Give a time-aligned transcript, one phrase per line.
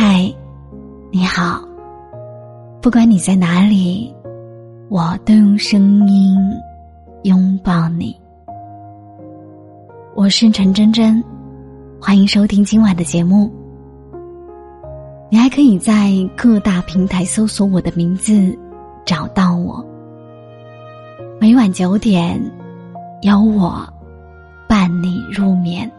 [0.00, 0.32] 嗨，
[1.10, 1.60] 你好。
[2.80, 4.14] 不管你在哪里，
[4.88, 6.38] 我都用声音
[7.24, 8.16] 拥抱你。
[10.14, 11.20] 我是陈真真，
[12.00, 13.52] 欢迎收听今晚的节目。
[15.30, 18.56] 你还可以在各大平台搜索我的名字，
[19.04, 19.84] 找到我。
[21.40, 22.40] 每晚九点，
[23.22, 23.84] 有我
[24.68, 25.90] 伴你入眠。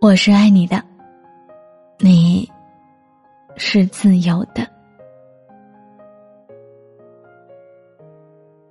[0.00, 0.80] 我是爱你的，
[1.98, 2.48] 你
[3.56, 4.64] 是自由的。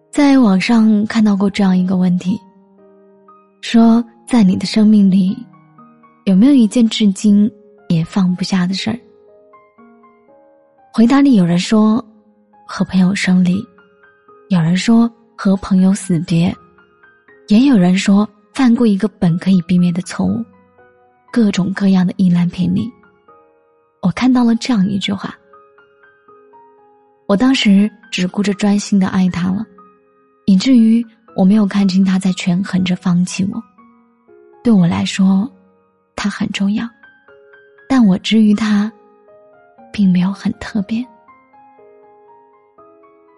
[0.10, 2.40] 在网上看到过这样一个问题，
[3.60, 5.38] 说在你的生命里，
[6.24, 7.52] 有没有一件至今
[7.90, 8.98] 也放不下的事儿？
[10.94, 12.04] 回答里有人说
[12.66, 13.62] 和朋友生离，
[14.48, 16.56] 有人说和朋友死别，
[17.50, 20.42] 也有人说犯过一个本可以避免的错误。
[21.32, 22.92] 各种各样的意难平里，
[24.02, 25.36] 我看到了这样一句话。
[27.28, 29.66] 我当时只顾着专心的爱他了，
[30.46, 31.06] 以至于
[31.36, 33.62] 我没有看清他在权衡着放弃我。
[34.64, 35.50] 对我来说，
[36.16, 36.88] 他很重要，
[37.88, 38.92] 但我之于他，
[39.92, 41.06] 并没有很特别。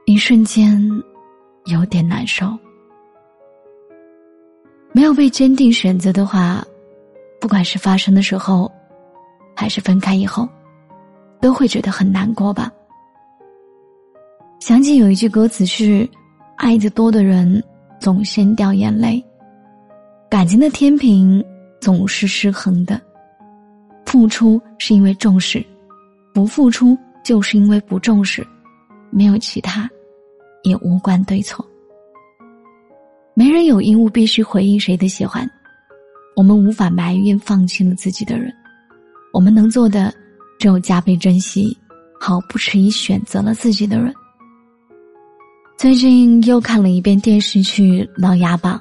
[0.06, 0.80] 一瞬间，
[1.66, 2.58] 有点难受。
[4.92, 6.64] 没有被坚定选择的话。
[7.40, 8.72] 不管是发生的时候，
[9.56, 10.48] 还是分开以后，
[11.40, 12.72] 都会觉得很难过吧。
[14.60, 16.08] 想起有一句歌词是
[16.58, 17.64] ：“爱的多的人
[18.00, 19.24] 总先掉眼泪，
[20.30, 21.44] 感情的天平
[21.80, 23.00] 总是失衡的。
[24.06, 25.66] 付出是因为重视，
[26.34, 28.46] 不付出就是因为不重视，
[29.12, 29.90] 没有其他，
[30.64, 31.66] 也无关对错。
[33.34, 35.50] 没人有义务必须回应谁的喜欢。”
[36.40, 38.50] 我们无法埋怨放弃了自己的人，
[39.34, 40.14] 我们能做的
[40.58, 41.78] 只有加倍珍惜，
[42.18, 44.14] 毫不迟疑选择了自己的人。
[45.78, 48.78] 最近又看了一遍电视剧《琅琊榜》，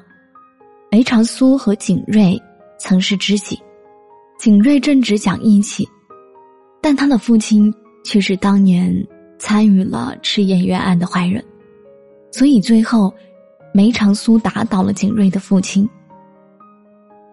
[0.89, 2.41] 梅长苏和景睿
[2.79, 3.59] 曾是知己，
[4.39, 5.85] 景睿正直讲义气，
[6.81, 7.73] 但他的父亲
[8.05, 8.89] 却是当年
[9.37, 11.43] 参与了赤焰冤案的坏人，
[12.31, 13.13] 所以最后
[13.73, 15.85] 梅长苏打倒了景睿的父亲。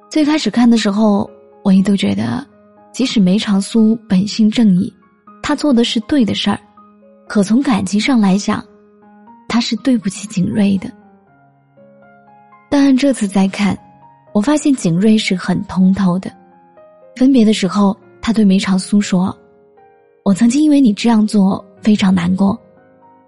[0.08, 1.28] 最开始看的时候，
[1.62, 2.46] 我一度觉得，
[2.92, 4.92] 即使梅长苏本性正义，
[5.42, 6.58] 他做的是对的事儿，
[7.28, 8.64] 可从感情上来讲，
[9.48, 10.90] 他是对不起景睿的。
[12.70, 13.76] 但这次再看，
[14.32, 16.32] 我发现景睿是很通透的。
[17.16, 19.36] 分别的时候，他对梅长苏说
[20.24, 22.58] ：“我曾经因为你这样做非常难过，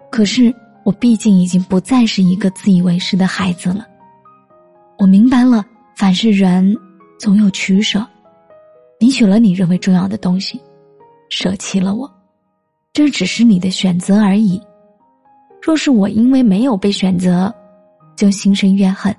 [0.09, 0.53] 可是
[0.85, 3.85] 我毕竟已经不再是一个自以为是的孩子了。
[4.97, 5.63] 我明白了。”
[5.99, 6.73] 凡是人，
[7.19, 8.07] 总有取舍。
[9.01, 10.57] 你取了你认为重要的东西，
[11.29, 12.09] 舍弃了我，
[12.93, 14.61] 这只是你的选择而已。
[15.61, 17.53] 若是我因为没有被选择，
[18.15, 19.13] 就心生怨恨，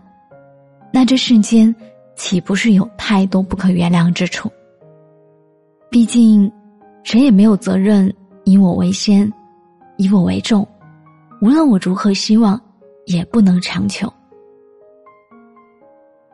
[0.91, 1.75] 那这世间
[2.17, 4.51] 岂不是有太多不可原谅之处？
[5.91, 6.51] 毕竟，
[7.05, 8.11] 谁也没有责任
[8.45, 9.31] 以我为先，
[9.99, 10.67] 以我为重。
[11.43, 12.59] 无论我如何希望，
[13.05, 14.11] 也不能强求。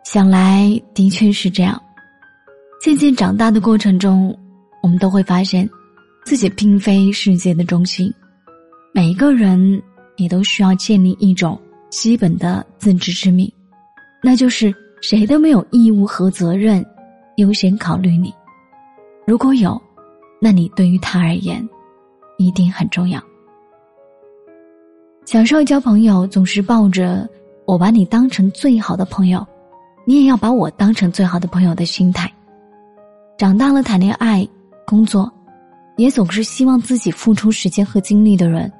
[0.08, 1.82] 想来的确是这样，
[2.80, 4.32] 渐渐长大的过程中，
[4.80, 5.68] 我们都会发现，
[6.24, 8.08] 自己并非世界的中心。
[8.94, 9.82] 每一个人
[10.16, 13.52] 也都需要建立一种基本的自知之明，
[14.22, 14.72] 那就是
[15.02, 16.86] 谁都没有义务和责任
[17.38, 18.32] 优先考虑你。
[19.26, 19.76] 如果有，
[20.40, 21.68] 那你对于他而言，
[22.38, 23.20] 一定很重要。
[25.24, 27.28] 小时候交朋友，总是抱着
[27.64, 29.44] 我把你当成最好的朋友。
[30.08, 32.32] 你也要把我当成最好的朋友的心态。
[33.36, 34.46] 长大了谈恋爱、
[34.86, 35.30] 工作，
[35.96, 38.72] 也总是希望自己付出时间和精力的人，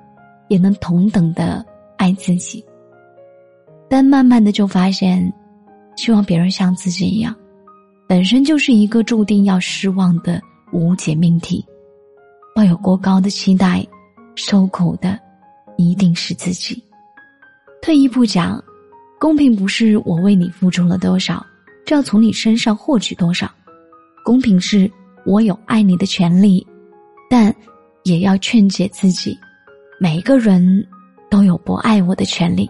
[0.49, 1.67] 也能同等的
[1.99, 2.65] 爱自己。
[3.91, 5.31] 但慢慢的就发现，
[5.97, 7.35] 希望别人像自己一样，
[8.09, 10.41] 本身就是一个注定要失望的
[10.73, 11.65] 无解命题。
[12.55, 13.85] 抱有过高的期待，
[14.37, 15.19] 受苦的
[15.77, 16.81] 一定是自己。
[17.83, 18.63] 退一步讲。
[19.19, 21.45] 公平不是我为你付出了多少，
[21.87, 23.51] 就要从你身上获取多少。
[24.23, 24.91] 公平是
[25.25, 26.65] 我有爱你的权利，
[27.31, 27.55] 但
[28.05, 29.37] 也要劝解自己，
[29.99, 30.87] 每个人
[31.31, 32.69] 都有不爱我的权利。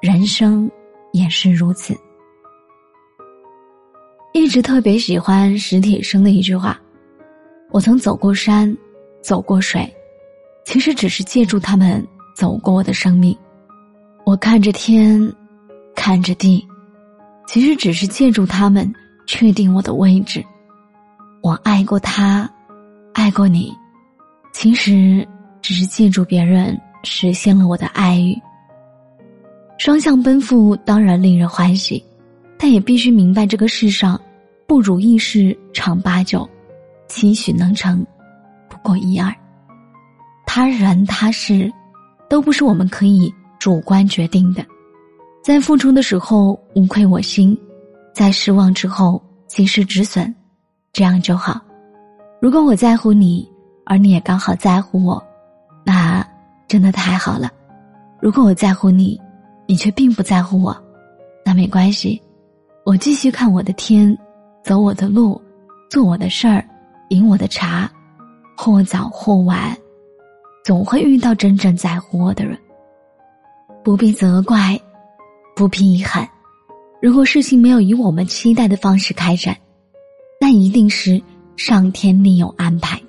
[0.00, 0.70] 人生
[1.12, 1.94] 也是如此。
[4.32, 6.80] 一直特别喜欢史铁生的一句话
[7.70, 8.74] ：“我曾走过山，
[9.20, 9.86] 走过水，
[10.64, 12.04] 其实只是借助他们
[12.34, 13.36] 走过我的生命。
[14.24, 15.20] 我看着天。”
[15.98, 16.64] 看着地，
[17.48, 18.90] 其实只是借助他们
[19.26, 20.42] 确定我的位置。
[21.42, 22.48] 我爱过他，
[23.12, 23.74] 爱过你，
[24.52, 25.26] 其实
[25.60, 28.40] 只是借助别人实现了我的爱欲。
[29.76, 32.02] 双向奔赴当然令人欢喜，
[32.56, 34.18] 但也必须明白这个世上
[34.68, 36.48] 不如意事常八九，
[37.08, 38.06] 期许能成
[38.70, 39.34] 不过一二。
[40.46, 41.70] 他人他事，
[42.30, 44.64] 都不是我们可以主观决定的。
[45.42, 47.56] 在付出的时候无愧我心，
[48.12, 50.32] 在失望之后及时止损，
[50.92, 51.60] 这样就好。
[52.40, 53.48] 如果我在乎你，
[53.84, 55.22] 而你也刚好在乎我，
[55.84, 56.26] 那
[56.66, 57.50] 真的太好了。
[58.20, 59.18] 如果我在乎你，
[59.66, 60.76] 你却并不在乎我，
[61.44, 62.20] 那没关系，
[62.84, 64.16] 我继续看我的天，
[64.62, 65.40] 走我的路，
[65.88, 66.62] 做我的事儿，
[67.08, 67.90] 饮我的茶，
[68.56, 69.74] 或早或晚，
[70.62, 72.58] 总会遇到真正在乎我的人。
[73.82, 74.78] 不必责怪，
[75.58, 76.30] 不必遗憾。
[77.02, 79.56] 如果事情没有以我们期待的方式开展，
[80.40, 81.20] 那一定是
[81.56, 83.02] 上天另有安排。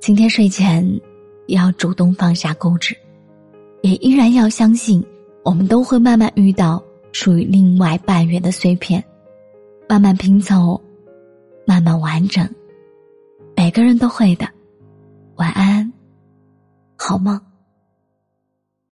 [0.00, 0.86] 今天睡前，
[1.46, 2.94] 也要主动放下固执。
[3.80, 5.02] 也依然要相信，
[5.42, 9.02] 我们都会慢慢遇到属于另外半圆的碎片，
[9.88, 10.78] 慢慢拼凑，
[11.66, 12.46] 慢慢完整。
[13.56, 14.46] 每个人都会的。
[15.36, 15.90] 晚安，
[16.98, 17.40] 好梦。